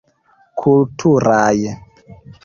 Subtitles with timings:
[0.61, 1.61] Kulturaj.